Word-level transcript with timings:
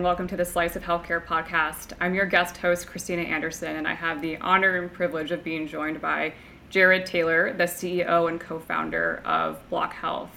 and 0.00 0.04
welcome 0.06 0.26
to 0.26 0.34
the 0.34 0.46
Slice 0.46 0.76
of 0.76 0.82
Healthcare 0.82 1.22
podcast. 1.22 1.92
I'm 2.00 2.14
your 2.14 2.24
guest 2.24 2.56
host, 2.56 2.86
Christina 2.86 3.20
Anderson, 3.20 3.76
and 3.76 3.86
I 3.86 3.92
have 3.92 4.22
the 4.22 4.38
honor 4.38 4.80
and 4.80 4.90
privilege 4.90 5.30
of 5.30 5.44
being 5.44 5.66
joined 5.66 6.00
by 6.00 6.32
Jared 6.70 7.04
Taylor, 7.04 7.52
the 7.52 7.64
CEO 7.64 8.30
and 8.30 8.40
co 8.40 8.58
founder 8.58 9.20
of 9.26 9.60
BlocHealth. 9.70 10.30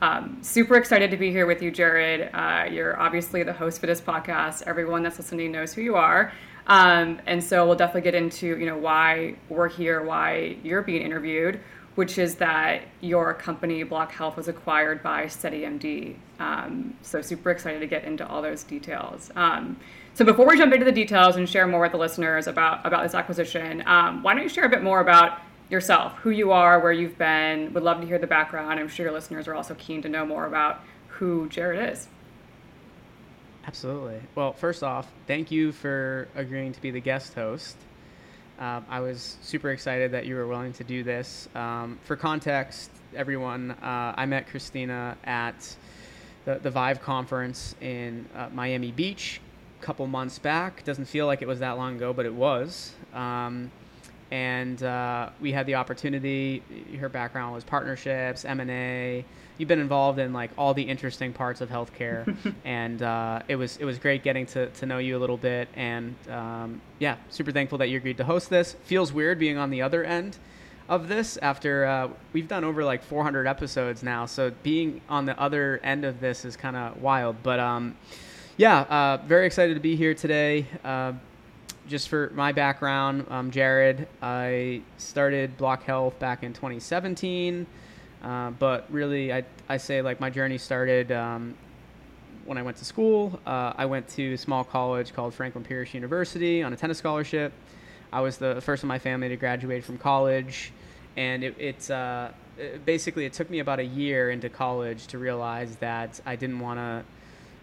Um, 0.00 0.38
super 0.42 0.76
excited 0.76 1.10
to 1.10 1.16
be 1.16 1.32
here 1.32 1.44
with 1.44 1.60
you, 1.60 1.72
Jared. 1.72 2.30
Uh, 2.32 2.68
you're 2.70 3.00
obviously 3.00 3.42
the 3.42 3.52
host 3.52 3.80
for 3.80 3.88
this 3.88 4.00
podcast. 4.00 4.62
Everyone 4.68 5.02
that's 5.02 5.18
listening 5.18 5.50
knows 5.50 5.74
who 5.74 5.82
you 5.82 5.96
are. 5.96 6.32
Um, 6.68 7.20
and 7.26 7.42
so 7.42 7.66
we'll 7.66 7.74
definitely 7.74 8.02
get 8.02 8.14
into 8.14 8.56
you 8.58 8.66
know 8.66 8.78
why 8.78 9.34
we're 9.48 9.68
here, 9.68 10.04
why 10.04 10.56
you're 10.62 10.82
being 10.82 11.02
interviewed, 11.02 11.58
which 11.96 12.18
is 12.18 12.36
that 12.36 12.82
your 13.00 13.34
company 13.34 13.84
BlocHealth 13.84 14.36
was 14.36 14.48
acquired 14.48 15.02
by 15.02 15.24
SteadyMD. 15.24 16.14
Um, 16.38 16.94
so 17.02 17.20
super 17.20 17.50
excited 17.50 17.80
to 17.80 17.86
get 17.86 18.04
into 18.04 18.26
all 18.26 18.40
those 18.42 18.62
details. 18.62 19.30
Um, 19.36 19.76
so 20.14 20.24
before 20.24 20.46
we 20.46 20.56
jump 20.56 20.72
into 20.72 20.84
the 20.84 20.92
details 20.92 21.36
and 21.36 21.48
share 21.48 21.66
more 21.66 21.80
with 21.80 21.92
the 21.92 21.98
listeners 21.98 22.46
about 22.46 22.84
about 22.86 23.02
this 23.02 23.14
acquisition, 23.14 23.82
um, 23.86 24.22
why 24.22 24.34
don't 24.34 24.42
you 24.42 24.48
share 24.48 24.64
a 24.64 24.68
bit 24.68 24.82
more 24.82 25.00
about 25.00 25.40
yourself, 25.68 26.14
who 26.18 26.30
you 26.30 26.52
are, 26.52 26.80
where 26.80 26.92
you've 26.92 27.18
been? 27.18 27.72
Would 27.72 27.82
love 27.82 28.00
to 28.00 28.06
hear 28.06 28.18
the 28.18 28.26
background. 28.26 28.78
I'm 28.78 28.88
sure 28.88 29.06
your 29.06 29.12
listeners 29.12 29.46
are 29.48 29.54
also 29.54 29.74
keen 29.74 30.02
to 30.02 30.08
know 30.08 30.26
more 30.26 30.46
about 30.46 30.80
who 31.08 31.48
Jared 31.48 31.92
is. 31.92 32.08
Absolutely. 33.66 34.20
Well, 34.34 34.52
first 34.52 34.82
off, 34.82 35.10
thank 35.26 35.50
you 35.50 35.70
for 35.70 36.28
agreeing 36.34 36.72
to 36.72 36.80
be 36.80 36.90
the 36.90 37.00
guest 37.00 37.34
host. 37.34 37.76
Um, 38.60 38.84
I 38.90 39.00
was 39.00 39.38
super 39.40 39.70
excited 39.70 40.12
that 40.12 40.26
you 40.26 40.34
were 40.34 40.46
willing 40.46 40.74
to 40.74 40.84
do 40.84 41.02
this. 41.02 41.48
Um, 41.54 41.98
for 42.04 42.14
context, 42.14 42.90
everyone, 43.16 43.70
uh, 43.70 44.12
I 44.14 44.26
met 44.26 44.48
Christina 44.48 45.16
at 45.24 45.76
the, 46.44 46.56
the 46.56 46.70
Vive 46.70 47.00
conference 47.00 47.74
in 47.80 48.28
uh, 48.36 48.50
Miami 48.52 48.92
Beach 48.92 49.40
a 49.80 49.82
couple 49.82 50.06
months 50.06 50.38
back. 50.38 50.84
Doesn't 50.84 51.06
feel 51.06 51.24
like 51.24 51.40
it 51.40 51.48
was 51.48 51.60
that 51.60 51.78
long 51.78 51.96
ago, 51.96 52.12
but 52.12 52.26
it 52.26 52.34
was. 52.34 52.92
Um, 53.14 53.70
and 54.30 54.82
uh, 54.82 55.30
we 55.40 55.52
had 55.52 55.66
the 55.66 55.74
opportunity. 55.74 56.62
Her 56.98 57.08
background 57.08 57.54
was 57.54 57.64
partnerships, 57.64 58.44
M 58.44 58.60
and 58.60 58.70
A. 58.70 59.24
You've 59.58 59.68
been 59.68 59.80
involved 59.80 60.18
in 60.18 60.32
like 60.32 60.50
all 60.56 60.72
the 60.72 60.82
interesting 60.82 61.32
parts 61.32 61.60
of 61.60 61.68
healthcare, 61.68 62.36
and 62.64 63.02
uh, 63.02 63.42
it 63.48 63.56
was 63.56 63.76
it 63.76 63.84
was 63.84 63.98
great 63.98 64.22
getting 64.22 64.46
to, 64.46 64.68
to 64.68 64.86
know 64.86 64.98
you 64.98 65.16
a 65.16 65.20
little 65.20 65.36
bit. 65.36 65.68
And 65.74 66.14
um, 66.28 66.80
yeah, 66.98 67.16
super 67.28 67.52
thankful 67.52 67.78
that 67.78 67.88
you 67.88 67.96
agreed 67.96 68.16
to 68.18 68.24
host 68.24 68.50
this. 68.50 68.74
Feels 68.84 69.12
weird 69.12 69.38
being 69.38 69.58
on 69.58 69.70
the 69.70 69.82
other 69.82 70.04
end 70.04 70.38
of 70.88 71.06
this 71.06 71.36
after 71.36 71.84
uh, 71.86 72.08
we've 72.32 72.48
done 72.48 72.64
over 72.64 72.84
like 72.84 73.02
400 73.02 73.46
episodes 73.46 74.02
now. 74.02 74.26
So 74.26 74.52
being 74.62 75.00
on 75.08 75.24
the 75.24 75.40
other 75.40 75.80
end 75.84 76.04
of 76.04 76.20
this 76.20 76.44
is 76.44 76.56
kind 76.56 76.76
of 76.76 77.00
wild. 77.00 77.36
But 77.44 77.60
um, 77.60 77.96
yeah, 78.56 78.80
uh, 78.80 79.18
very 79.24 79.46
excited 79.46 79.74
to 79.74 79.80
be 79.80 79.94
here 79.94 80.14
today 80.14 80.66
uh, 80.84 81.12
just 81.90 82.08
for 82.08 82.30
my 82.34 82.52
background, 82.52 83.26
I'm 83.30 83.50
Jared. 83.50 84.06
I 84.22 84.82
started 84.96 85.58
BlocHealth 85.58 86.16
back 86.20 86.44
in 86.44 86.52
2017, 86.52 87.66
uh, 88.22 88.50
but 88.52 88.86
really, 88.92 89.32
I, 89.32 89.42
I 89.68 89.76
say 89.76 90.00
like 90.00 90.20
my 90.20 90.30
journey 90.30 90.56
started 90.56 91.10
um, 91.10 91.56
when 92.44 92.56
I 92.58 92.62
went 92.62 92.76
to 92.76 92.84
school. 92.84 93.40
Uh, 93.44 93.72
I 93.76 93.86
went 93.86 94.08
to 94.10 94.34
a 94.34 94.38
small 94.38 94.62
college 94.62 95.12
called 95.12 95.34
Franklin 95.34 95.64
Pierce 95.64 95.92
University 95.92 96.62
on 96.62 96.72
a 96.72 96.76
tennis 96.76 96.98
scholarship. 96.98 97.52
I 98.12 98.20
was 98.20 98.38
the 98.38 98.60
first 98.60 98.84
in 98.84 98.88
my 98.88 99.00
family 99.00 99.28
to 99.28 99.36
graduate 99.36 99.82
from 99.82 99.98
college, 99.98 100.72
and 101.16 101.42
it, 101.42 101.56
it's 101.58 101.90
uh, 101.90 102.30
basically 102.86 103.24
it 103.24 103.32
took 103.32 103.50
me 103.50 103.58
about 103.58 103.80
a 103.80 103.84
year 103.84 104.30
into 104.30 104.48
college 104.48 105.08
to 105.08 105.18
realize 105.18 105.74
that 105.76 106.20
I 106.24 106.36
didn't 106.36 106.60
want 106.60 106.78
to 106.78 107.04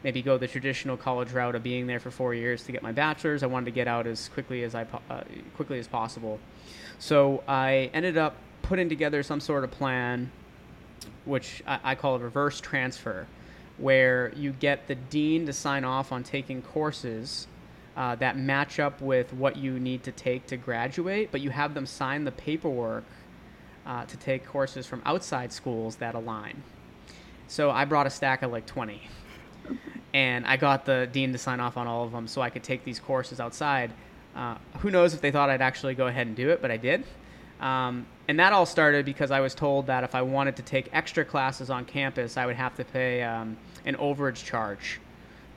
maybe 0.07 0.21
go 0.21 0.37
the 0.37 0.47
traditional 0.47 0.95
college 0.95 1.33
route 1.33 1.53
of 1.53 1.61
being 1.61 1.85
there 1.85 1.99
for 1.99 2.09
four 2.09 2.33
years 2.33 2.63
to 2.63 2.71
get 2.71 2.81
my 2.81 2.93
bachelor's. 2.93 3.43
I 3.43 3.47
wanted 3.47 3.65
to 3.65 3.71
get 3.71 3.89
out 3.89 4.07
as 4.07 4.29
quickly 4.29 4.63
as 4.63 4.73
I 4.73 4.83
uh, 5.09 5.23
quickly 5.53 5.79
as 5.79 5.87
possible. 5.89 6.39
So 6.97 7.43
I 7.45 7.91
ended 7.93 8.17
up 8.17 8.37
putting 8.61 8.87
together 8.87 9.21
some 9.21 9.41
sort 9.41 9.65
of 9.65 9.71
plan, 9.71 10.31
which 11.25 11.61
I, 11.67 11.79
I 11.83 11.95
call 11.95 12.15
a 12.15 12.19
reverse 12.19 12.61
transfer, 12.61 13.27
where 13.79 14.31
you 14.33 14.53
get 14.53 14.87
the 14.87 14.95
dean 14.95 15.45
to 15.45 15.51
sign 15.51 15.83
off 15.83 16.13
on 16.13 16.23
taking 16.23 16.61
courses. 16.61 17.47
Uh, 17.97 18.15
that 18.15 18.37
match 18.37 18.79
up 18.79 19.01
with 19.01 19.33
what 19.33 19.57
you 19.57 19.77
need 19.77 20.03
to 20.03 20.13
take 20.13 20.47
to 20.47 20.55
graduate, 20.55 21.33
but 21.33 21.41
you 21.41 21.49
have 21.49 21.73
them 21.73 21.85
sign 21.85 22.23
the 22.23 22.31
paperwork 22.31 23.03
uh, 23.85 24.05
to 24.05 24.15
take 24.15 24.45
courses 24.45 24.85
from 24.85 25.01
outside 25.05 25.51
schools 25.51 25.97
that 25.97 26.15
align. 26.15 26.63
So 27.49 27.71
I 27.71 27.83
brought 27.83 28.07
a 28.07 28.09
stack 28.09 28.41
of 28.41 28.53
like 28.53 28.65
20 28.65 29.01
and 30.13 30.45
I 30.45 30.57
got 30.57 30.85
the 30.85 31.07
dean 31.11 31.31
to 31.31 31.37
sign 31.37 31.59
off 31.59 31.77
on 31.77 31.87
all 31.87 32.03
of 32.03 32.11
them 32.11 32.27
so 32.27 32.41
I 32.41 32.49
could 32.49 32.63
take 32.63 32.83
these 32.83 32.99
courses 32.99 33.39
outside. 33.39 33.91
Uh, 34.35 34.55
who 34.79 34.91
knows 34.91 35.13
if 35.13 35.21
they 35.21 35.31
thought 35.31 35.49
I'd 35.49 35.61
actually 35.61 35.95
go 35.95 36.07
ahead 36.07 36.27
and 36.27 36.35
do 36.35 36.49
it, 36.49 36.61
but 36.61 36.71
I 36.71 36.77
did. 36.77 37.03
Um, 37.59 38.05
and 38.27 38.39
that 38.39 38.53
all 38.53 38.65
started 38.65 39.05
because 39.05 39.31
I 39.31 39.39
was 39.39 39.55
told 39.55 39.87
that 39.87 40.03
if 40.03 40.13
I 40.13 40.21
wanted 40.21 40.55
to 40.57 40.61
take 40.61 40.89
extra 40.93 41.25
classes 41.25 41.69
on 41.69 41.85
campus, 41.85 42.37
I 42.37 42.45
would 42.45 42.55
have 42.55 42.75
to 42.75 42.85
pay 42.85 43.23
um, 43.23 43.57
an 43.85 43.95
overage 43.95 44.43
charge 44.43 44.99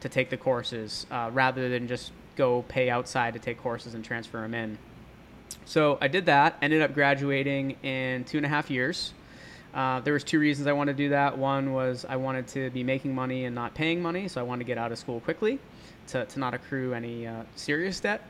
to 0.00 0.08
take 0.08 0.30
the 0.30 0.36
courses 0.36 1.06
uh, 1.10 1.30
rather 1.32 1.68
than 1.68 1.86
just 1.86 2.12
go 2.36 2.62
pay 2.68 2.88
outside 2.88 3.34
to 3.34 3.38
take 3.38 3.58
courses 3.58 3.94
and 3.94 4.04
transfer 4.04 4.40
them 4.40 4.54
in. 4.54 4.78
So 5.66 5.98
I 6.00 6.08
did 6.08 6.26
that, 6.26 6.56
ended 6.62 6.80
up 6.80 6.94
graduating 6.94 7.76
in 7.82 8.24
two 8.24 8.38
and 8.38 8.46
a 8.46 8.48
half 8.48 8.70
years. 8.70 9.12
Uh, 9.74 10.00
there 10.00 10.12
was 10.12 10.24
two 10.24 10.38
reasons 10.38 10.66
I 10.66 10.72
wanted 10.72 10.96
to 10.96 11.04
do 11.04 11.08
that. 11.10 11.36
One 11.36 11.72
was 11.72 12.04
I 12.08 12.16
wanted 12.16 12.46
to 12.48 12.70
be 12.70 12.82
making 12.82 13.14
money 13.14 13.44
and 13.44 13.54
not 13.54 13.74
paying 13.74 14.02
money, 14.02 14.26
so 14.28 14.40
I 14.40 14.44
wanted 14.44 14.64
to 14.64 14.66
get 14.66 14.78
out 14.78 14.90
of 14.90 14.98
school 14.98 15.20
quickly 15.20 15.58
to, 16.08 16.24
to 16.26 16.38
not 16.38 16.54
accrue 16.54 16.92
any 16.92 17.26
uh, 17.26 17.42
serious 17.54 18.00
debt. 18.00 18.22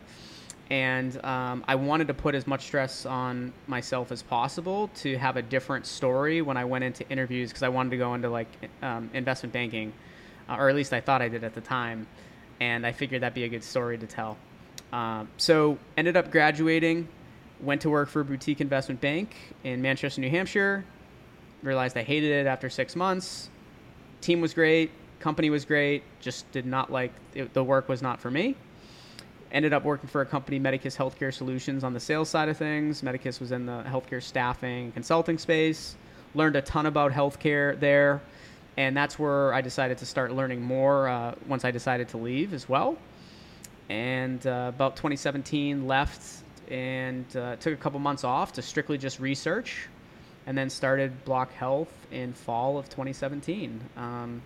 And 0.70 1.22
um, 1.24 1.64
I 1.66 1.74
wanted 1.74 2.06
to 2.08 2.14
put 2.14 2.34
as 2.34 2.46
much 2.46 2.66
stress 2.66 3.04
on 3.04 3.52
myself 3.66 4.12
as 4.12 4.22
possible 4.22 4.88
to 4.96 5.18
have 5.18 5.36
a 5.36 5.42
different 5.42 5.84
story 5.84 6.42
when 6.42 6.56
I 6.56 6.64
went 6.64 6.84
into 6.84 7.08
interviews 7.08 7.50
because 7.50 7.64
I 7.64 7.68
wanted 7.68 7.90
to 7.90 7.96
go 7.96 8.14
into 8.14 8.28
like 8.28 8.46
um, 8.82 9.10
investment 9.12 9.52
banking, 9.52 9.92
uh, 10.48 10.56
or 10.56 10.68
at 10.68 10.76
least 10.76 10.92
I 10.92 11.00
thought 11.00 11.22
I 11.22 11.28
did 11.28 11.42
at 11.42 11.54
the 11.54 11.60
time. 11.60 12.06
And 12.60 12.86
I 12.86 12.92
figured 12.92 13.22
that'd 13.22 13.34
be 13.34 13.44
a 13.44 13.48
good 13.48 13.64
story 13.64 13.98
to 13.98 14.06
tell. 14.06 14.36
Um, 14.92 15.28
so 15.38 15.78
ended 15.96 16.16
up 16.16 16.30
graduating, 16.30 17.08
went 17.60 17.80
to 17.80 17.90
work 17.90 18.08
for 18.08 18.20
a 18.20 18.24
boutique 18.24 18.60
investment 18.60 19.00
bank 19.00 19.34
in 19.64 19.82
Manchester, 19.82 20.20
New 20.20 20.30
Hampshire, 20.30 20.84
realized 21.62 21.96
I 21.96 22.02
hated 22.02 22.30
it 22.30 22.46
after 22.46 22.70
six 22.70 22.96
months. 22.96 23.50
Team 24.20 24.40
was 24.40 24.54
great, 24.54 24.90
company 25.18 25.50
was 25.50 25.64
great, 25.64 26.02
just 26.20 26.50
did 26.52 26.66
not 26.66 26.90
like 26.90 27.12
it, 27.34 27.52
the 27.54 27.64
work 27.64 27.88
was 27.88 28.02
not 28.02 28.20
for 28.20 28.30
me. 28.30 28.56
Ended 29.52 29.72
up 29.72 29.84
working 29.84 30.08
for 30.08 30.20
a 30.20 30.26
company, 30.26 30.58
Medicus 30.58 30.96
Healthcare 30.96 31.34
Solutions, 31.34 31.82
on 31.82 31.92
the 31.92 32.00
sales 32.00 32.28
side 32.28 32.48
of 32.48 32.56
things. 32.56 33.02
Medicus 33.02 33.40
was 33.40 33.52
in 33.52 33.66
the 33.66 33.82
healthcare 33.86 34.22
staffing 34.22 34.92
consulting 34.92 35.38
space. 35.38 35.96
Learned 36.34 36.56
a 36.56 36.62
ton 36.62 36.86
about 36.86 37.10
healthcare 37.10 37.78
there, 37.80 38.20
and 38.76 38.96
that's 38.96 39.18
where 39.18 39.52
I 39.52 39.60
decided 39.60 39.98
to 39.98 40.06
start 40.06 40.32
learning 40.32 40.62
more 40.62 41.08
uh, 41.08 41.34
once 41.48 41.64
I 41.64 41.72
decided 41.72 42.08
to 42.10 42.16
leave 42.16 42.54
as 42.54 42.68
well. 42.68 42.96
And 43.88 44.46
uh, 44.46 44.70
about 44.72 44.94
2017, 44.94 45.88
left 45.88 46.44
and 46.70 47.36
uh, 47.36 47.56
took 47.56 47.74
a 47.74 47.76
couple 47.76 47.98
months 47.98 48.22
off 48.22 48.52
to 48.52 48.62
strictly 48.62 48.96
just 48.96 49.18
research 49.18 49.88
and 50.50 50.58
then 50.58 50.68
started 50.68 51.12
BlocHealth 51.24 51.86
in 52.10 52.32
fall 52.32 52.76
of 52.76 52.86
2017. 52.86 53.80
Um, 53.96 54.42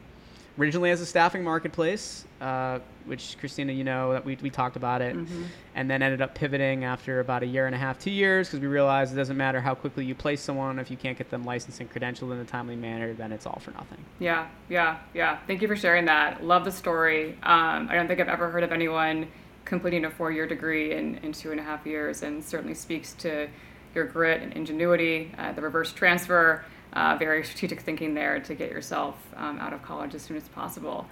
originally 0.59 0.91
as 0.91 1.01
a 1.01 1.07
staffing 1.07 1.43
marketplace, 1.43 2.27
uh, 2.43 2.79
which 3.07 3.39
Christina, 3.41 3.73
you 3.73 3.85
know, 3.85 4.13
that 4.13 4.23
we, 4.23 4.37
we 4.43 4.51
talked 4.51 4.77
about 4.77 5.01
it, 5.01 5.17
mm-hmm. 5.17 5.45
and 5.75 5.91
then 5.91 6.03
ended 6.03 6.21
up 6.21 6.35
pivoting 6.35 6.85
after 6.85 7.21
about 7.21 7.43
a 7.43 7.47
year 7.47 7.65
and 7.65 7.75
a 7.75 7.79
half, 7.79 7.99
two 7.99 8.11
years, 8.11 8.49
because 8.49 8.61
we 8.61 8.67
realized 8.67 9.15
it 9.15 9.17
doesn't 9.17 9.39
matter 9.39 9.63
how 9.63 9.75
quickly 9.75 10.05
you 10.05 10.15
place 10.15 10.43
someone 10.43 10.79
if 10.79 10.91
you 10.91 10.99
can't 10.99 11.17
get 11.17 11.31
them 11.31 11.43
licensed 11.43 11.81
and 11.81 11.91
credentialed 11.91 12.33
in 12.33 12.39
a 12.39 12.45
timely 12.45 12.77
manner, 12.77 13.15
then 13.15 13.33
it's 13.33 13.47
all 13.47 13.59
for 13.65 13.71
nothing. 13.71 14.05
Yeah, 14.19 14.49
yeah, 14.69 14.99
yeah. 15.15 15.39
Thank 15.47 15.63
you 15.63 15.69
for 15.69 15.77
sharing 15.77 16.05
that. 16.05 16.45
Love 16.45 16.67
the 16.67 16.73
story. 16.73 17.31
Um, 17.45 17.89
I 17.89 17.95
don't 17.95 18.09
think 18.09 18.21
I've 18.21 18.29
ever 18.29 18.51
heard 18.51 18.63
of 18.63 18.73
anyone 18.73 19.27
completing 19.65 20.05
a 20.05 20.11
four-year 20.11 20.47
degree 20.47 20.93
in, 20.93 21.17
in 21.23 21.33
two 21.33 21.51
and 21.51 21.59
a 21.59 21.63
half 21.63 21.87
years, 21.87 22.23
and 22.23 22.45
certainly 22.45 22.75
speaks 22.75 23.15
to 23.15 23.49
your 23.95 24.05
grit 24.05 24.43
and 24.43 24.53
ingenuity, 24.53 25.33
uh, 25.39 25.53
the 25.53 25.63
reverse 25.63 25.93
transfer, 25.93 26.65
uh, 26.93 27.17
very 27.19 27.45
strategic 27.45 27.81
thinking 27.81 28.15
there 28.15 28.41
to 28.41 28.55
get 28.55 28.71
yourself 28.71 29.17
um, 29.37 29.59
out 29.59 29.73
of 29.73 29.83
college 29.83 30.15
as 30.15 30.23
soon 30.23 30.37
as 30.37 30.49
possible. 30.49 31.07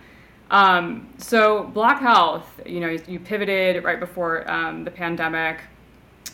Um, 0.50 1.08
so 1.18 1.70
BlocHealth, 1.74 2.44
you 2.66 2.80
know, 2.80 2.88
you, 2.88 3.02
you 3.08 3.18
pivoted 3.18 3.82
right 3.84 3.98
before 3.98 4.48
um, 4.50 4.84
the 4.84 4.90
pandemic. 4.90 5.60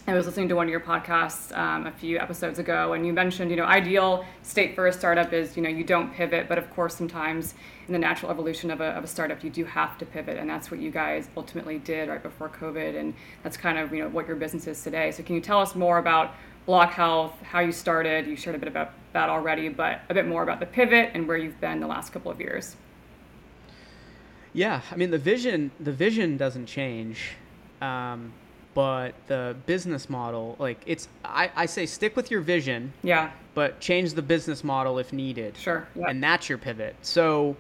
I 0.09 0.15
was 0.15 0.25
listening 0.25 0.49
to 0.49 0.57
one 0.57 0.65
of 0.67 0.71
your 0.71 0.81
podcasts 0.81 1.55
um, 1.55 1.87
a 1.87 1.93
few 1.93 2.19
episodes 2.19 2.59
ago, 2.59 2.95
and 2.95 3.07
you 3.07 3.13
mentioned, 3.13 3.51
you 3.51 3.59
know, 3.59 3.67
ideal 3.67 4.25
state 4.43 4.75
for 4.75 4.87
a 4.87 4.93
startup 4.93 5.35
is, 5.35 5.55
you 5.55 5.63
know, 5.63 5.69
you 5.69 5.85
don't 5.85 6.11
pivot, 6.15 6.49
but 6.49 6.57
of 6.57 6.71
course, 6.75 6.95
sometimes 6.97 7.53
in 7.87 7.93
the 7.93 7.99
natural 7.99 8.31
evolution 8.31 8.71
of 8.71 8.81
a, 8.81 8.87
of 8.87 9.05
a 9.05 9.07
startup, 9.07 9.45
you 9.45 9.51
do 9.51 9.67
have 9.67 9.99
to 9.99 10.07
pivot, 10.07 10.39
and 10.39 10.49
that's 10.49 10.71
what 10.71 10.81
you 10.81 10.91
guys 10.91 11.29
ultimately 11.37 11.79
did 11.81 12.09
right 12.09 12.23
before 12.23 12.49
COVID, 12.49 12.99
and 12.99 13.13
that's 13.43 13.59
kind 13.59 13.77
of, 13.77 13.93
you 13.93 14.03
know, 14.03 14.09
what 14.09 14.27
your 14.27 14.37
business 14.37 14.67
is 14.67 14.83
today. 14.83 15.11
So, 15.11 15.23
can 15.23 15.35
you 15.35 15.43
tell 15.43 15.61
us 15.61 15.75
more 15.75 15.99
about 15.99 16.35
BlocHealth, 16.67 17.43
how 17.43 17.61
you 17.61 17.71
started? 17.71 18.27
You 18.27 18.35
shared 18.35 18.57
a 18.57 18.59
bit 18.59 18.69
about 18.69 18.93
that 19.13 19.29
already, 19.29 19.69
but 19.69 20.01
a 20.09 20.15
bit 20.15 20.27
more 20.27 20.43
about 20.43 20.59
the 20.59 20.67
pivot 20.67 21.11
and 21.13 21.29
where 21.29 21.37
you've 21.37 21.61
been 21.61 21.81
the 21.81 21.87
last 21.87 22.15
couple 22.15 22.31
of 22.31 22.41
years. 22.41 22.77
Yeah, 24.55 24.81
I 24.91 24.97
mean 24.97 25.11
the 25.11 25.19
vision 25.19 25.71
the 25.79 25.93
vision 25.93 26.39
doesn't 26.39 26.65
change, 26.65 27.33
um, 27.83 28.33
but 28.79 29.13
the 29.27 29.57
business 29.67 30.09
model 30.09 30.55
like 30.61 30.81
it's 30.87 31.09
I, 31.25 31.51
I 31.57 31.67
say 31.67 31.85
stick 31.85 32.15
with 32.15 32.31
your 32.31 32.41
vision. 32.41 32.93
Yeah. 33.03 33.33
But 33.55 33.81
change 33.81 34.13
the 34.15 34.23
business 34.23 34.63
model 34.63 35.01
if 35.01 35.13
needed. 35.13 35.57
Sure. 35.57 35.89
Yep. 35.97 36.07
And 36.09 36.23
that's 36.23 36.49
your 36.49 36.59
pivot. 36.59 36.95
So. 37.03 37.57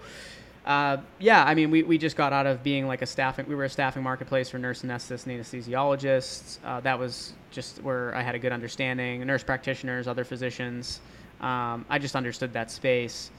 Uh, 0.65 0.99
yeah, 1.19 1.43
I 1.45 1.55
mean, 1.55 1.71
we, 1.71 1.83
we 1.83 1.97
just 1.97 2.15
got 2.15 2.35
out 2.35 2.47
of 2.47 2.63
being 2.63 2.87
like 2.87 3.01
a 3.01 3.07
staffing, 3.07 3.47
we 3.49 3.55
were 3.55 3.65
a 3.65 3.71
staffing 3.71 4.03
marketplace 4.03 4.51
for 4.51 4.59
nurse 4.59 4.83
anesthetists 4.83 5.27
and 5.27 5.41
anesthesiologists. 5.41 6.59
Uh, 6.63 6.81
that 6.81 6.99
was 6.99 7.33
just 7.51 7.83
where 7.83 8.15
I 8.15 8.21
had 8.21 8.35
a 8.35 8.39
good 8.39 8.53
understanding, 8.53 9.27
nurse 9.27 9.43
practitioners, 9.43 10.07
other 10.07 10.25
physicians. 10.25 11.01
Um, 11.41 11.87
I 11.89 11.99
just 11.99 12.15
understood 12.15 12.53
that 12.53 12.71
space 12.71 13.31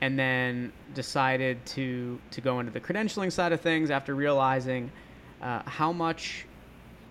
and 0.00 0.18
then 0.18 0.72
decided 0.94 1.64
to 1.66 2.18
to 2.32 2.40
go 2.40 2.58
into 2.58 2.72
the 2.72 2.80
credentialing 2.80 3.30
side 3.30 3.52
of 3.52 3.60
things 3.60 3.90
after 3.90 4.16
realizing 4.16 4.90
uh, 5.42 5.62
how 5.66 5.92
much 5.92 6.44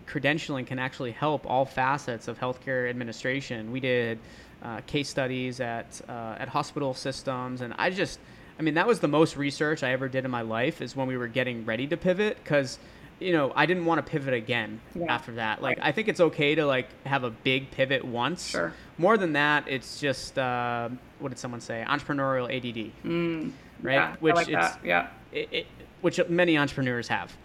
credentialing 0.08 0.66
can 0.66 0.80
actually 0.80 1.12
help 1.12 1.46
all 1.46 1.66
facets 1.66 2.28
of 2.28 2.40
healthcare 2.40 2.90
administration. 2.90 3.72
We 3.72 3.80
did 3.80 4.20
uh, 4.62 4.82
case 4.88 5.10
studies 5.10 5.60
at 5.60 6.02
uh, 6.08 6.36
at 6.40 6.48
hospital 6.48 6.94
systems, 6.94 7.62
and 7.62 7.74
I 7.78 7.90
just, 7.90 8.20
I 8.58 8.62
mean, 8.62 8.76
that 8.76 8.88
was 8.88 9.00
the 9.00 9.08
most 9.08 9.36
research 9.38 9.84
I 9.84 9.92
ever 9.92 10.08
did 10.08 10.26
in 10.26 10.32
my 10.32 10.42
life. 10.42 10.82
Is 10.82 10.96
when 10.96 11.08
we 11.08 11.18
were 11.18 11.28
getting 11.28 11.66
ready 11.66 11.88
to 11.88 11.98
pivot 11.98 12.38
because 12.44 12.80
you 13.20 13.32
know, 13.32 13.54
I 13.56 13.66
didn't 13.66 13.86
want 13.86 14.06
to 14.06 14.12
pivot 14.12 14.34
again 14.34 14.82
yeah. 14.96 15.06
after 15.14 15.34
that. 15.34 15.62
Like, 15.62 15.78
right. 15.78 15.88
I 15.88 15.92
think 15.92 16.08
it's 16.08 16.20
okay 16.20 16.56
to 16.56 16.66
like 16.66 16.88
have 17.06 17.24
a 17.24 17.30
big 17.30 17.72
pivot 17.72 18.04
once. 18.04 18.50
Sure. 18.50 18.74
More 18.98 19.18
than 19.18 19.34
that, 19.34 19.68
it's 19.68 20.00
just 20.00 20.38
uh, 20.38 20.90
what 21.20 21.30
did 21.30 21.40
someone 21.40 21.62
say? 21.62 21.84
Entrepreneurial 21.88 22.46
ADD. 22.46 22.92
Mm, 23.06 23.52
right. 23.82 23.94
Yeah, 23.94 24.16
which 24.20 24.36
like 24.36 24.50
it's 24.50 24.74
yeah. 24.84 25.08
It, 25.32 25.50
it, 25.52 25.68
which 26.02 26.20
many 26.28 26.58
entrepreneurs 26.58 27.08
have. 27.08 27.36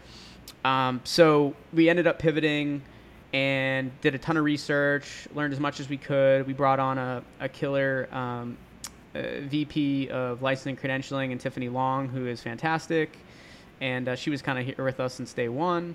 Um, 0.64 1.00
so 1.04 1.54
we 1.72 1.88
ended 1.88 2.06
up 2.06 2.18
pivoting 2.18 2.82
and 3.32 3.90
did 4.00 4.14
a 4.14 4.18
ton 4.18 4.36
of 4.36 4.44
research, 4.44 5.28
learned 5.34 5.52
as 5.52 5.60
much 5.60 5.80
as 5.80 5.88
we 5.88 5.96
could. 5.96 6.46
We 6.46 6.52
brought 6.52 6.80
on 6.80 6.98
a, 6.98 7.22
a 7.40 7.48
killer 7.48 8.08
um, 8.12 8.56
a 9.14 9.40
VP 9.40 10.08
of 10.10 10.42
licensing 10.42 10.76
credentialing 10.76 11.32
and 11.32 11.40
Tiffany 11.40 11.68
Long, 11.68 12.08
who 12.08 12.26
is 12.26 12.40
fantastic 12.40 13.18
and 13.80 14.08
uh, 14.08 14.16
she 14.16 14.30
was 14.30 14.42
kind 14.42 14.58
of 14.58 14.64
here 14.64 14.84
with 14.84 15.00
us 15.00 15.14
since 15.14 15.32
day 15.32 15.48
one, 15.48 15.94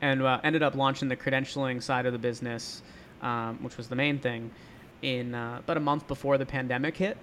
and 0.00 0.22
uh, 0.22 0.40
ended 0.44 0.62
up 0.62 0.74
launching 0.74 1.08
the 1.08 1.16
credentialing 1.16 1.82
side 1.82 2.06
of 2.06 2.12
the 2.12 2.18
business, 2.18 2.82
um, 3.22 3.58
which 3.62 3.76
was 3.76 3.88
the 3.88 3.96
main 3.96 4.18
thing, 4.18 4.50
in 5.02 5.34
uh, 5.34 5.58
about 5.58 5.76
a 5.76 5.80
month 5.80 6.06
before 6.06 6.38
the 6.38 6.46
pandemic 6.46 6.96
hit, 6.96 7.16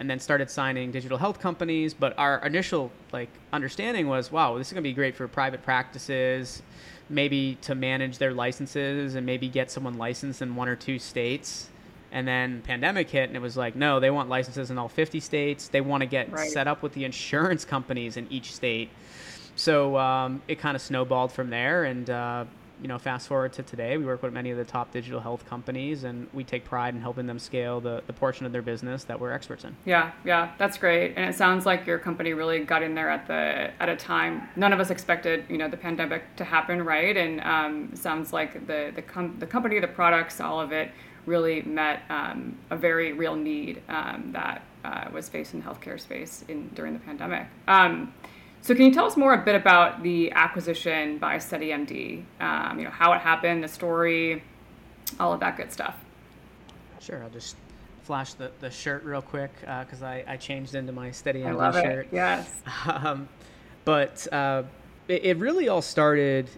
and 0.00 0.08
then 0.08 0.20
started 0.20 0.50
signing 0.50 0.90
digital 0.90 1.18
health 1.18 1.40
companies. 1.40 1.94
But 1.94 2.18
our 2.18 2.44
initial 2.44 2.90
like 3.12 3.30
understanding 3.52 4.08
was, 4.08 4.30
wow, 4.30 4.58
this 4.58 4.68
is 4.68 4.72
gonna 4.72 4.82
be 4.82 4.92
great 4.92 5.16
for 5.16 5.26
private 5.28 5.62
practices, 5.62 6.62
maybe 7.08 7.56
to 7.62 7.74
manage 7.74 8.18
their 8.18 8.32
licenses 8.32 9.14
and 9.14 9.24
maybe 9.24 9.48
get 9.48 9.70
someone 9.70 9.96
licensed 9.96 10.42
in 10.42 10.54
one 10.54 10.68
or 10.68 10.76
two 10.76 10.98
states 10.98 11.68
and 12.10 12.26
then 12.26 12.62
pandemic 12.62 13.10
hit 13.10 13.28
and 13.28 13.36
it 13.36 13.40
was 13.40 13.56
like 13.56 13.76
no 13.76 14.00
they 14.00 14.10
want 14.10 14.28
licenses 14.28 14.70
in 14.70 14.78
all 14.78 14.88
50 14.88 15.20
states 15.20 15.68
they 15.68 15.80
want 15.80 16.00
to 16.00 16.06
get 16.06 16.30
right. 16.32 16.50
set 16.50 16.66
up 16.66 16.82
with 16.82 16.92
the 16.92 17.04
insurance 17.04 17.64
companies 17.64 18.16
in 18.16 18.26
each 18.30 18.54
state 18.54 18.90
so 19.56 19.96
um, 19.96 20.40
it 20.48 20.58
kind 20.58 20.76
of 20.76 20.82
snowballed 20.82 21.32
from 21.32 21.50
there 21.50 21.84
and 21.84 22.08
uh, 22.10 22.44
you 22.80 22.88
know 22.88 22.98
fast 22.98 23.28
forward 23.28 23.52
to 23.52 23.62
today 23.62 23.96
we 23.96 24.04
work 24.04 24.22
with 24.22 24.32
many 24.32 24.50
of 24.50 24.56
the 24.56 24.64
top 24.64 24.92
digital 24.92 25.20
health 25.20 25.44
companies 25.46 26.04
and 26.04 26.28
we 26.32 26.44
take 26.44 26.64
pride 26.64 26.94
in 26.94 27.00
helping 27.00 27.26
them 27.26 27.38
scale 27.38 27.80
the, 27.80 28.02
the 28.06 28.12
portion 28.12 28.46
of 28.46 28.52
their 28.52 28.62
business 28.62 29.04
that 29.04 29.18
we're 29.18 29.32
experts 29.32 29.64
in. 29.64 29.76
Yeah 29.84 30.12
yeah 30.24 30.52
that's 30.58 30.78
great. 30.78 31.14
And 31.16 31.28
it 31.28 31.36
sounds 31.36 31.66
like 31.66 31.86
your 31.86 31.98
company 31.98 32.32
really 32.32 32.64
got 32.64 32.82
in 32.82 32.94
there 32.94 33.10
at 33.10 33.26
the 33.26 33.70
at 33.82 33.88
a 33.88 33.96
time 33.96 34.48
none 34.56 34.72
of 34.72 34.80
us 34.80 34.90
expected 34.90 35.44
you 35.48 35.58
know 35.58 35.68
the 35.68 35.76
pandemic 35.76 36.36
to 36.36 36.44
happen 36.44 36.82
right? 36.82 37.16
And 37.16 37.40
um, 37.40 37.94
sounds 37.94 38.32
like 38.32 38.66
the 38.66 38.92
the, 38.94 39.02
com- 39.02 39.36
the 39.38 39.46
company 39.46 39.78
the 39.80 39.88
products 39.88 40.40
all 40.40 40.60
of 40.60 40.72
it 40.72 40.90
really 41.26 41.62
met 41.62 42.02
um, 42.08 42.56
a 42.70 42.76
very 42.76 43.12
real 43.12 43.36
need 43.36 43.82
um, 43.88 44.30
that 44.32 44.62
uh, 44.84 45.08
was 45.12 45.28
faced 45.28 45.54
in 45.54 45.62
healthcare 45.62 46.00
space 46.00 46.44
in, 46.48 46.68
during 46.68 46.94
the 46.94 46.98
pandemic. 47.00 47.46
Um, 47.66 48.14
so, 48.62 48.74
can 48.74 48.84
you 48.84 48.92
tell 48.92 49.06
us 49.06 49.16
more 49.16 49.34
a 49.34 49.44
bit 49.44 49.54
about 49.54 50.02
the 50.02 50.30
acquisition 50.32 51.18
by 51.18 51.36
SteadyMD? 51.36 52.24
Um, 52.40 52.78
you 52.78 52.84
know, 52.84 52.90
how 52.90 53.12
it 53.12 53.20
happened, 53.20 53.64
the 53.64 53.68
story, 53.68 54.42
all 55.18 55.32
of 55.32 55.40
that 55.40 55.56
good 55.56 55.72
stuff. 55.72 55.96
Sure, 57.00 57.22
I'll 57.22 57.30
just 57.30 57.56
flash 58.02 58.34
the, 58.34 58.50
the 58.60 58.70
shirt 58.70 59.04
real 59.04 59.22
quick 59.22 59.52
because 59.60 60.02
uh, 60.02 60.06
I, 60.06 60.24
I 60.26 60.36
changed 60.36 60.74
into 60.74 60.92
my 60.92 61.10
SteadyMD 61.10 61.46
I 61.46 61.52
love 61.52 61.74
shirt. 61.74 62.06
It. 62.06 62.08
Yes. 62.12 62.50
Um, 62.86 63.28
but 63.84 64.30
uh, 64.32 64.64
it, 65.08 65.24
it, 65.24 65.36
really 65.38 65.68
all 65.68 65.80
started, 65.80 66.50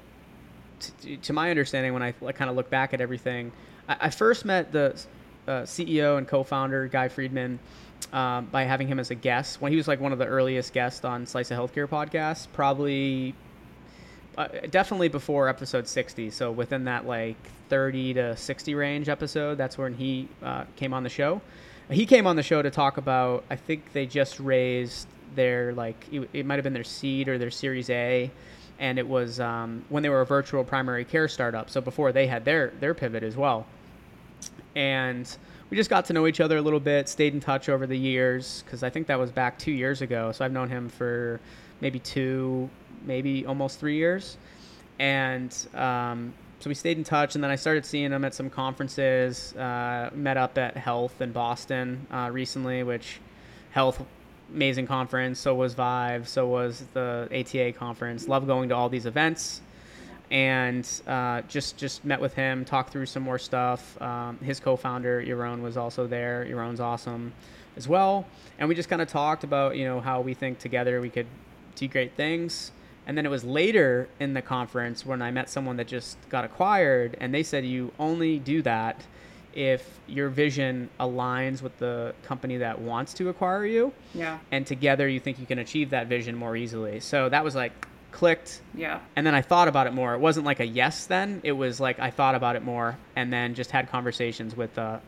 to, 0.80 1.16
to 1.18 1.32
my 1.32 1.50
understanding, 1.50 1.92
when 1.92 2.02
I 2.02 2.12
kind 2.12 2.50
of 2.50 2.56
look 2.56 2.70
back 2.70 2.92
at 2.92 3.00
everything 3.00 3.52
I, 3.98 4.10
first 4.10 4.44
met 4.44 4.70
the 4.70 5.00
uh, 5.48 5.62
CEO 5.62 6.18
and 6.18 6.28
co-founder 6.28 6.86
Guy 6.88 7.08
Friedman 7.08 7.58
um, 8.12 8.46
by 8.46 8.64
having 8.64 8.88
him 8.88 8.98
as 8.98 9.10
a 9.10 9.14
guest 9.14 9.60
when 9.60 9.72
he 9.72 9.76
was 9.76 9.88
like 9.88 10.00
one 10.00 10.12
of 10.12 10.18
the 10.18 10.26
earliest 10.26 10.72
guests 10.72 11.04
on 11.04 11.26
Slice 11.26 11.50
of 11.50 11.58
Healthcare 11.58 11.88
podcast, 11.88 12.48
probably 12.52 13.34
uh, 14.36 14.48
definitely 14.70 15.08
before 15.08 15.48
episode 15.48 15.86
60. 15.86 16.30
So 16.30 16.50
within 16.50 16.84
that 16.84 17.06
like 17.06 17.36
30 17.68 18.14
to 18.14 18.36
60 18.36 18.74
range 18.74 19.08
episode, 19.08 19.56
that's 19.56 19.78
when 19.78 19.94
he 19.94 20.28
uh, 20.42 20.64
came 20.76 20.92
on 20.92 21.02
the 21.02 21.08
show. 21.08 21.40
He 21.90 22.06
came 22.06 22.26
on 22.26 22.36
the 22.36 22.42
show 22.42 22.62
to 22.62 22.70
talk 22.70 22.96
about. 22.96 23.44
I 23.50 23.56
think 23.56 23.92
they 23.92 24.06
just 24.06 24.38
raised 24.38 25.08
their 25.34 25.72
like 25.74 26.06
it, 26.12 26.28
it 26.32 26.46
might 26.46 26.56
have 26.56 26.64
been 26.64 26.72
their 26.72 26.84
seed 26.84 27.28
or 27.28 27.38
their 27.38 27.50
Series 27.50 27.90
A 27.90 28.30
and 28.78 28.98
it 28.98 29.06
was 29.06 29.38
um, 29.40 29.84
when 29.88 30.02
they 30.02 30.08
were 30.08 30.22
a 30.22 30.26
virtual 30.26 30.64
primary 30.64 31.04
care 31.04 31.28
startup. 31.28 31.68
So 31.70 31.80
before 31.80 32.12
they 32.12 32.26
had 32.26 32.44
their 32.44 32.72
their 32.80 32.94
pivot 32.94 33.22
as 33.22 33.36
well 33.36 33.66
and 34.74 35.36
we 35.70 35.76
just 35.76 35.88
got 35.88 36.04
to 36.06 36.12
know 36.12 36.26
each 36.26 36.40
other 36.40 36.56
a 36.58 36.62
little 36.62 36.80
bit, 36.80 37.08
stayed 37.08 37.32
in 37.32 37.40
touch 37.40 37.68
over 37.68 37.86
the 37.86 37.96
years 37.96 38.62
because 38.64 38.82
I 38.82 38.90
think 38.90 39.06
that 39.06 39.18
was 39.18 39.30
back 39.30 39.58
two 39.58 39.72
years 39.72 40.02
ago. 40.02 40.32
So 40.32 40.44
I've 40.44 40.52
known 40.52 40.68
him 40.68 40.88
for 40.88 41.40
maybe 41.80 42.00
two, 42.00 42.68
maybe 43.04 43.46
almost 43.46 43.78
three 43.78 43.96
years, 43.96 44.36
and 44.98 45.54
um, 45.74 46.34
so 46.58 46.68
we 46.68 46.74
stayed 46.74 46.98
in 46.98 47.04
touch. 47.04 47.36
And 47.36 47.42
then 47.42 47.50
I 47.50 47.56
started 47.56 47.86
seeing 47.86 48.12
him 48.12 48.24
at 48.24 48.34
some 48.34 48.50
conferences. 48.50 49.54
Uh, 49.56 50.10
met 50.12 50.36
up 50.36 50.58
at 50.58 50.76
Health 50.76 51.20
in 51.20 51.32
Boston 51.32 52.06
uh, 52.10 52.28
recently, 52.32 52.82
which 52.82 53.20
Health 53.70 54.04
amazing 54.52 54.86
conference. 54.86 55.38
So 55.38 55.54
was 55.54 55.74
Vive. 55.74 56.28
So 56.28 56.48
was 56.48 56.84
the 56.92 57.28
ATA 57.32 57.72
conference. 57.78 58.28
Love 58.28 58.46
going 58.46 58.68
to 58.70 58.74
all 58.74 58.88
these 58.88 59.06
events 59.06 59.62
and 60.30 60.88
uh, 61.06 61.42
just 61.42 61.76
just 61.76 62.04
met 62.04 62.20
with 62.20 62.34
him, 62.34 62.64
talked 62.64 62.92
through 62.92 63.06
some 63.06 63.22
more 63.22 63.38
stuff. 63.38 64.00
Um, 64.00 64.38
his 64.38 64.60
co-founder 64.60 65.22
Yaron 65.22 65.60
was 65.60 65.76
also 65.76 66.06
there. 66.06 66.46
Yaron's 66.48 66.80
awesome 66.80 67.32
as 67.76 67.88
well, 67.88 68.26
and 68.58 68.68
we 68.68 68.74
just 68.74 68.88
kind 68.88 69.02
of 69.02 69.08
talked 69.08 69.44
about 69.44 69.76
you 69.76 69.84
know 69.84 70.00
how 70.00 70.20
we 70.20 70.34
think 70.34 70.58
together 70.58 71.00
we 71.00 71.10
could 71.10 71.26
do 71.74 71.88
great 71.88 72.14
things. 72.14 72.72
And 73.06 73.16
then 73.16 73.26
it 73.26 73.30
was 73.30 73.42
later 73.42 74.08
in 74.20 74.34
the 74.34 74.42
conference 74.42 75.04
when 75.04 75.20
I 75.20 75.32
met 75.32 75.50
someone 75.50 75.76
that 75.78 75.88
just 75.88 76.16
got 76.28 76.44
acquired, 76.44 77.16
and 77.20 77.34
they 77.34 77.42
said 77.42 77.64
you 77.64 77.92
only 77.98 78.38
do 78.38 78.62
that 78.62 79.02
if 79.52 79.98
your 80.06 80.28
vision 80.28 80.88
aligns 81.00 81.60
with 81.60 81.76
the 81.78 82.14
company 82.22 82.58
that 82.58 82.80
wants 82.80 83.12
to 83.14 83.28
acquire 83.28 83.66
you. 83.66 83.92
Yeah. 84.14 84.38
And 84.52 84.64
together 84.64 85.08
you 85.08 85.18
think 85.18 85.40
you 85.40 85.46
can 85.46 85.58
achieve 85.58 85.90
that 85.90 86.06
vision 86.06 86.36
more 86.36 86.56
easily. 86.56 87.00
So 87.00 87.28
that 87.28 87.42
was 87.42 87.56
like 87.56 87.88
clicked. 88.12 88.60
Yeah. 88.74 89.00
And 89.16 89.26
then 89.26 89.34
I 89.34 89.42
thought 89.42 89.68
about 89.68 89.86
it 89.86 89.92
more. 89.92 90.14
It 90.14 90.20
wasn't 90.20 90.46
like 90.46 90.60
a 90.60 90.66
yes 90.66 91.06
then. 91.06 91.40
It 91.44 91.52
was 91.52 91.80
like 91.80 91.98
I 91.98 92.10
thought 92.10 92.34
about 92.34 92.56
it 92.56 92.62
more 92.62 92.98
and 93.16 93.32
then 93.32 93.54
just 93.54 93.70
had 93.70 93.88
conversations 93.90 94.56
with 94.56 94.78
uh 94.78 94.98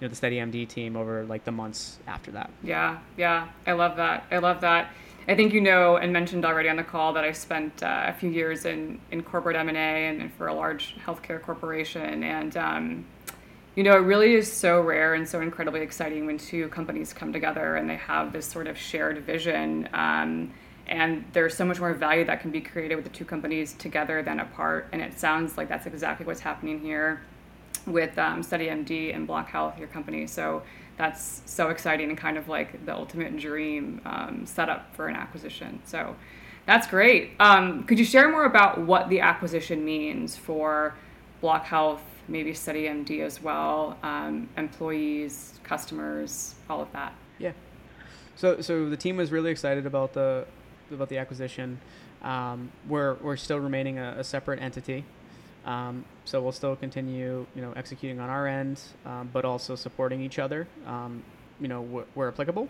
you 0.00 0.08
know 0.08 0.14
the 0.14 0.20
SteadyMD 0.20 0.68
team 0.68 0.96
over 0.96 1.24
like 1.24 1.44
the 1.44 1.52
months 1.52 1.98
after 2.06 2.32
that. 2.32 2.50
Yeah. 2.62 2.98
Yeah. 3.16 3.48
I 3.66 3.72
love 3.72 3.96
that. 3.96 4.26
I 4.30 4.38
love 4.38 4.60
that. 4.62 4.90
I 5.28 5.36
think 5.36 5.52
you 5.52 5.60
know 5.60 5.96
and 5.96 6.12
mentioned 6.12 6.44
already 6.44 6.68
on 6.68 6.76
the 6.76 6.82
call 6.82 7.12
that 7.12 7.24
I 7.24 7.32
spent 7.32 7.82
uh, 7.82 8.04
a 8.06 8.12
few 8.12 8.30
years 8.30 8.64
in, 8.64 9.00
in 9.10 9.22
corporate 9.22 9.56
M&A 9.56 10.08
and, 10.08 10.32
for 10.34 10.48
a 10.48 10.54
large 10.54 10.96
healthcare 11.04 11.40
corporation. 11.40 12.24
And, 12.24 12.56
um, 12.56 13.06
you 13.76 13.84
know, 13.84 13.92
it 13.92 14.00
really 14.00 14.34
is 14.34 14.52
so 14.52 14.80
rare 14.80 15.14
and 15.14 15.26
so 15.28 15.40
incredibly 15.40 15.80
exciting 15.80 16.26
when 16.26 16.38
two 16.38 16.68
companies 16.68 17.12
come 17.12 17.32
together 17.32 17.76
and 17.76 17.88
they 17.88 17.96
have 17.96 18.32
this 18.32 18.46
sort 18.46 18.66
of 18.66 18.76
shared 18.76 19.18
vision. 19.24 19.88
Um, 19.92 20.52
and 20.86 21.24
there's 21.32 21.56
so 21.56 21.64
much 21.64 21.80
more 21.80 21.94
value 21.94 22.24
that 22.24 22.40
can 22.40 22.50
be 22.50 22.60
created 22.60 22.96
with 22.96 23.04
the 23.04 23.10
two 23.10 23.24
companies 23.24 23.74
together 23.74 24.22
than 24.22 24.40
apart. 24.40 24.88
And 24.92 25.00
it 25.00 25.18
sounds 25.18 25.56
like 25.56 25.68
that's 25.68 25.86
exactly 25.86 26.26
what's 26.26 26.40
happening 26.40 26.80
here 26.80 27.22
with 27.86 28.16
um, 28.18 28.42
SteadyMD 28.42 29.14
and 29.14 29.28
BlocHealth, 29.28 29.78
your 29.78 29.88
company. 29.88 30.26
So 30.26 30.62
that's 30.96 31.42
so 31.46 31.70
exciting 31.70 32.10
and 32.10 32.18
kind 32.18 32.36
of 32.36 32.48
like 32.48 32.84
the 32.84 32.94
ultimate 32.94 33.36
dream 33.36 34.00
um, 34.04 34.44
setup 34.44 34.94
for 34.94 35.08
an 35.08 35.16
acquisition. 35.16 35.80
So 35.84 36.16
that's 36.66 36.86
great. 36.86 37.32
Um, 37.40 37.84
could 37.84 37.98
you 37.98 38.04
share 38.04 38.30
more 38.30 38.44
about 38.44 38.80
what 38.80 39.08
the 39.08 39.20
acquisition 39.20 39.84
means 39.84 40.36
for 40.36 40.94
BlocHealth, 41.42 42.00
maybe 42.28 42.52
SteadyMD 42.52 43.20
as 43.20 43.42
well, 43.42 43.96
um, 44.02 44.48
employees, 44.56 45.58
customers, 45.64 46.54
all 46.68 46.80
of 46.80 46.92
that? 46.92 47.14
Yeah. 47.38 47.52
So, 48.36 48.60
so 48.60 48.88
the 48.88 48.96
team 48.96 49.16
was 49.16 49.32
really 49.32 49.50
excited 49.50 49.86
about 49.86 50.12
the 50.12 50.46
about 50.92 51.08
the 51.08 51.18
acquisition. 51.18 51.80
Um, 52.22 52.70
we're 52.88 53.14
we're 53.14 53.36
still 53.36 53.58
remaining 53.58 53.98
a, 53.98 54.16
a 54.18 54.24
separate 54.24 54.60
entity, 54.60 55.04
um, 55.66 56.04
so 56.24 56.40
we'll 56.40 56.52
still 56.52 56.76
continue, 56.76 57.46
you 57.54 57.62
know, 57.62 57.72
executing 57.74 58.20
on 58.20 58.30
our 58.30 58.46
end, 58.46 58.80
um, 59.04 59.30
but 59.32 59.44
also 59.44 59.74
supporting 59.74 60.20
each 60.20 60.38
other, 60.38 60.68
um, 60.86 61.22
you 61.60 61.68
know, 61.68 61.82
wh- 61.82 62.16
where 62.16 62.28
applicable. 62.28 62.68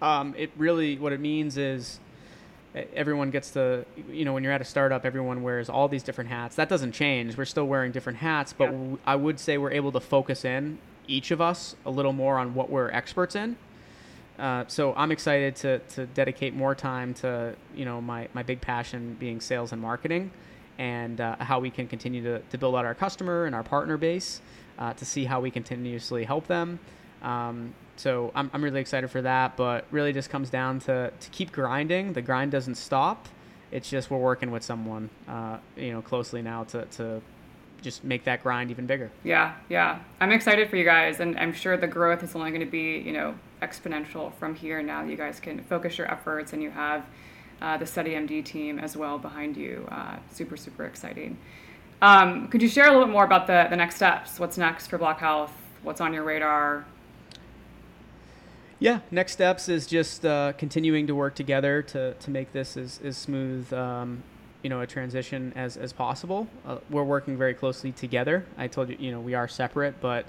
Um, 0.00 0.34
it 0.36 0.50
really 0.56 0.98
what 0.98 1.12
it 1.12 1.20
means 1.20 1.56
is 1.56 2.00
everyone 2.96 3.30
gets 3.30 3.50
to 3.50 3.84
you 4.10 4.24
know 4.24 4.32
when 4.32 4.42
you're 4.42 4.52
at 4.52 4.62
a 4.62 4.64
startup 4.64 5.04
everyone 5.04 5.42
wears 5.42 5.68
all 5.68 5.88
these 5.88 6.02
different 6.02 6.30
hats 6.30 6.56
that 6.56 6.70
doesn't 6.70 6.92
change 6.92 7.36
we're 7.36 7.44
still 7.44 7.66
wearing 7.66 7.92
different 7.92 8.18
hats 8.20 8.54
but 8.54 8.72
Yeah. 8.72 8.96
I 9.06 9.14
would 9.14 9.38
say 9.38 9.58
we're 9.58 9.72
able 9.72 9.92
to 9.92 10.00
focus 10.00 10.42
in 10.42 10.78
each 11.06 11.30
of 11.30 11.38
us 11.42 11.76
a 11.84 11.90
little 11.90 12.14
more 12.14 12.38
on 12.38 12.54
what 12.54 12.70
we're 12.70 12.88
experts 12.88 13.36
in 13.36 13.58
uh, 14.38 14.64
so 14.68 14.94
i'm 14.94 15.10
excited 15.10 15.54
to, 15.56 15.78
to 15.80 16.06
dedicate 16.06 16.54
more 16.54 16.74
time 16.74 17.14
to 17.14 17.54
you 17.74 17.84
know 17.84 18.00
my, 18.00 18.28
my 18.34 18.42
big 18.42 18.60
passion 18.60 19.16
being 19.18 19.40
sales 19.40 19.72
and 19.72 19.80
marketing 19.80 20.30
and 20.78 21.20
uh, 21.20 21.36
how 21.38 21.60
we 21.60 21.70
can 21.70 21.86
continue 21.86 22.22
to, 22.22 22.38
to 22.50 22.58
build 22.58 22.74
out 22.74 22.84
our 22.84 22.94
customer 22.94 23.44
and 23.44 23.54
our 23.54 23.62
partner 23.62 23.96
base 23.96 24.40
uh, 24.78 24.92
to 24.94 25.04
see 25.04 25.24
how 25.24 25.40
we 25.40 25.50
continuously 25.50 26.24
help 26.24 26.46
them 26.46 26.78
um, 27.22 27.74
so 27.96 28.32
I'm, 28.34 28.50
I'm 28.52 28.64
really 28.64 28.80
excited 28.80 29.10
for 29.10 29.22
that, 29.22 29.56
but 29.56 29.84
really 29.90 30.12
just 30.12 30.30
comes 30.30 30.50
down 30.50 30.80
to, 30.80 31.12
to 31.18 31.30
keep 31.30 31.52
grinding. 31.52 32.12
The 32.12 32.22
grind 32.22 32.50
doesn't 32.50 32.76
stop. 32.76 33.28
It's 33.70 33.88
just 33.88 34.10
we're 34.10 34.18
working 34.18 34.50
with 34.50 34.62
someone, 34.62 35.08
uh, 35.28 35.58
you 35.76 35.92
know, 35.92 36.02
closely 36.02 36.42
now 36.42 36.64
to, 36.64 36.84
to 36.86 37.22
just 37.80 38.04
make 38.04 38.24
that 38.24 38.42
grind 38.42 38.70
even 38.70 38.86
bigger. 38.86 39.10
Yeah, 39.24 39.54
yeah. 39.68 40.00
I'm 40.20 40.32
excited 40.32 40.68
for 40.68 40.76
you 40.76 40.84
guys, 40.84 41.20
and 41.20 41.38
I'm 41.38 41.52
sure 41.52 41.76
the 41.76 41.86
growth 41.86 42.22
is 42.22 42.34
only 42.34 42.50
going 42.50 42.64
to 42.64 42.70
be, 42.70 42.98
you 42.98 43.12
know, 43.12 43.34
exponential 43.62 44.34
from 44.34 44.54
here. 44.54 44.82
Now 44.82 45.04
you 45.04 45.16
guys 45.16 45.40
can 45.40 45.62
focus 45.64 45.96
your 45.98 46.10
efforts, 46.10 46.52
and 46.52 46.62
you 46.62 46.70
have 46.70 47.04
uh, 47.60 47.76
the 47.76 47.84
SteadyMD 47.84 48.44
team 48.44 48.78
as 48.78 48.96
well 48.96 49.18
behind 49.18 49.56
you. 49.56 49.86
Uh, 49.90 50.16
super, 50.32 50.56
super 50.56 50.84
exciting. 50.84 51.38
Um, 52.02 52.48
could 52.48 52.60
you 52.60 52.68
share 52.68 52.88
a 52.88 52.90
little 52.90 53.06
bit 53.06 53.12
more 53.12 53.24
about 53.24 53.46
the 53.46 53.66
the 53.70 53.76
next 53.76 53.96
steps? 53.96 54.40
What's 54.40 54.58
next 54.58 54.88
for 54.88 54.98
BlocHealth? 54.98 55.50
What's 55.82 56.00
on 56.00 56.12
your 56.12 56.24
radar? 56.24 56.84
Yeah, 58.82 58.98
next 59.12 59.32
steps 59.32 59.68
is 59.68 59.86
just 59.86 60.26
uh, 60.26 60.54
continuing 60.58 61.06
to 61.06 61.14
work 61.14 61.36
together 61.36 61.82
to, 61.82 62.14
to 62.14 62.30
make 62.30 62.52
this 62.52 62.76
as, 62.76 62.98
as 63.04 63.16
smooth, 63.16 63.72
um, 63.72 64.24
you 64.64 64.70
know, 64.70 64.80
a 64.80 64.86
transition 64.88 65.52
as, 65.54 65.76
as 65.76 65.92
possible. 65.92 66.48
Uh, 66.66 66.78
we're 66.90 67.04
working 67.04 67.36
very 67.36 67.54
closely 67.54 67.92
together. 67.92 68.44
I 68.58 68.66
told 68.66 68.88
you, 68.88 68.96
you 68.98 69.12
know, 69.12 69.20
we 69.20 69.34
are 69.34 69.46
separate, 69.46 70.00
but, 70.00 70.26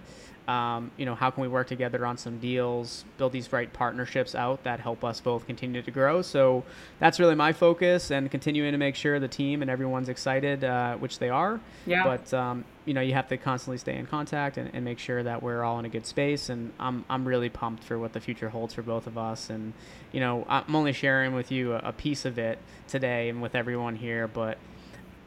um, 0.47 0.91
you 0.97 1.05
know, 1.05 1.15
how 1.15 1.29
can 1.29 1.41
we 1.41 1.47
work 1.47 1.67
together 1.67 2.05
on 2.05 2.17
some 2.17 2.37
deals, 2.39 3.05
build 3.17 3.31
these 3.31 3.53
right 3.53 3.71
partnerships 3.71 4.35
out 4.35 4.63
that 4.63 4.79
help 4.79 5.03
us 5.03 5.21
both 5.21 5.47
continue 5.47 5.81
to 5.81 5.91
grow? 5.91 6.21
So 6.21 6.63
that's 6.99 7.19
really 7.19 7.35
my 7.35 7.53
focus 7.53 8.11
and 8.11 8.29
continuing 8.29 8.73
to 8.73 8.77
make 8.77 8.95
sure 8.95 9.19
the 9.19 9.27
team 9.27 9.61
and 9.61 9.71
everyone's 9.71 10.09
excited, 10.09 10.63
uh, 10.63 10.95
which 10.97 11.19
they 11.19 11.29
are. 11.29 11.61
Yeah. 11.85 12.03
But, 12.03 12.33
um, 12.33 12.65
you 12.85 12.93
know, 12.93 12.99
you 12.99 13.13
have 13.13 13.29
to 13.29 13.37
constantly 13.37 13.77
stay 13.77 13.95
in 13.95 14.05
contact 14.05 14.57
and, 14.57 14.69
and 14.73 14.83
make 14.83 14.99
sure 14.99 15.23
that 15.23 15.41
we're 15.41 15.63
all 15.63 15.79
in 15.79 15.85
a 15.85 15.89
good 15.89 16.05
space. 16.05 16.49
And 16.49 16.73
I'm, 16.79 17.05
I'm 17.09 17.25
really 17.25 17.49
pumped 17.49 17.85
for 17.85 17.97
what 17.97 18.11
the 18.11 18.19
future 18.19 18.49
holds 18.49 18.73
for 18.73 18.81
both 18.81 19.07
of 19.07 19.17
us. 19.17 19.49
And, 19.49 19.71
you 20.11 20.19
know, 20.19 20.45
I'm 20.49 20.75
only 20.75 20.93
sharing 20.93 21.33
with 21.33 21.51
you 21.51 21.73
a, 21.73 21.77
a 21.77 21.93
piece 21.93 22.25
of 22.25 22.37
it 22.37 22.59
today 22.89 23.29
and 23.29 23.41
with 23.41 23.55
everyone 23.55 23.95
here, 23.95 24.27
but 24.27 24.57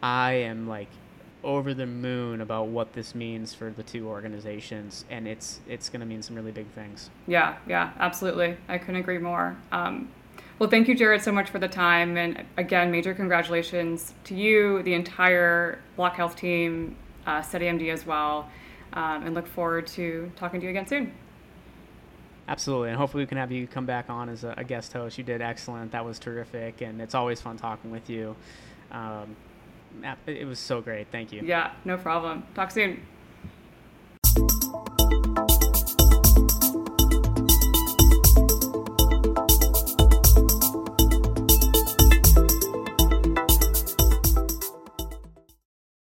I 0.02 0.32
am 0.32 0.68
like 0.68 0.88
over 1.44 1.74
the 1.74 1.86
moon 1.86 2.40
about 2.40 2.68
what 2.68 2.92
this 2.92 3.14
means 3.14 3.54
for 3.54 3.70
the 3.70 3.82
two 3.82 4.08
organizations. 4.08 5.04
And 5.10 5.28
it's, 5.28 5.60
it's 5.68 5.88
going 5.88 6.00
to 6.00 6.06
mean 6.06 6.22
some 6.22 6.36
really 6.36 6.50
big 6.50 6.68
things. 6.68 7.10
Yeah, 7.26 7.56
yeah, 7.68 7.92
absolutely. 7.98 8.56
I 8.68 8.78
couldn't 8.78 8.96
agree 8.96 9.18
more. 9.18 9.56
Um, 9.70 10.08
well, 10.58 10.70
thank 10.70 10.88
you, 10.88 10.94
Jared, 10.94 11.22
so 11.22 11.32
much 11.32 11.50
for 11.50 11.58
the 11.58 11.68
time. 11.68 12.16
And 12.16 12.44
again, 12.56 12.90
major 12.90 13.14
congratulations 13.14 14.14
to 14.24 14.34
you, 14.34 14.82
the 14.82 14.94
entire 14.94 15.78
BlocHealth 15.98 16.34
team, 16.36 16.96
uh, 17.26 17.42
SteadyMD 17.42 17.92
as 17.92 18.06
well. 18.06 18.48
Um, 18.94 19.24
and 19.24 19.34
look 19.34 19.46
forward 19.46 19.86
to 19.88 20.32
talking 20.36 20.60
to 20.60 20.64
you 20.64 20.70
again 20.70 20.86
soon. 20.86 21.12
Absolutely, 22.48 22.90
and 22.90 22.96
hopefully 22.96 23.24
we 23.24 23.26
can 23.26 23.38
have 23.38 23.50
you 23.50 23.66
come 23.66 23.86
back 23.86 24.08
on 24.08 24.28
as 24.28 24.44
a, 24.44 24.54
a 24.56 24.64
guest 24.64 24.92
host. 24.92 25.18
You 25.18 25.24
did 25.24 25.42
excellent. 25.42 25.90
That 25.90 26.04
was 26.04 26.18
terrific, 26.18 26.80
and 26.80 27.00
it's 27.02 27.14
always 27.14 27.40
fun 27.40 27.56
talking 27.56 27.90
with 27.90 28.08
you. 28.08 28.36
Um, 28.92 29.36
it 30.26 30.46
was 30.46 30.58
so 30.58 30.80
great. 30.80 31.10
Thank 31.10 31.32
you. 31.32 31.42
Yeah, 31.44 31.72
no 31.84 31.96
problem. 31.96 32.44
Talk 32.54 32.70
soon. 32.70 33.02